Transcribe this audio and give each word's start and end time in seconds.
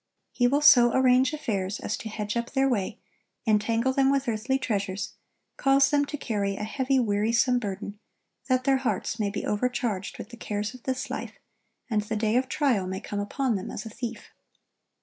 He 0.31 0.47
will 0.47 0.61
so 0.63 0.91
arrange 0.95 1.31
affairs 1.31 1.79
as 1.79 1.95
to 1.97 2.09
hedge 2.09 2.35
up 2.35 2.53
their 2.53 2.67
way, 2.67 2.97
entangle 3.45 3.93
them 3.93 4.11
with 4.11 4.27
earthly 4.27 4.57
treasures, 4.57 5.13
cause 5.57 5.91
them 5.91 6.05
to 6.05 6.17
carry 6.17 6.55
a 6.55 6.63
heavy, 6.63 6.99
wearisome 6.99 7.59
burden, 7.59 7.99
that 8.47 8.63
their 8.63 8.77
hearts 8.77 9.19
may 9.19 9.29
be 9.29 9.45
overcharged 9.45 10.17
with 10.17 10.29
the 10.29 10.37
cares 10.37 10.73
of 10.73 10.81
this 10.85 11.11
life, 11.11 11.33
and 11.87 12.01
the 12.01 12.15
day 12.15 12.35
of 12.35 12.49
trial 12.49 12.87
may 12.87 12.99
come 12.99 13.19
upon 13.19 13.55
them 13.55 13.69
as 13.69 13.85
a 13.85 13.91
thief. 13.91 14.31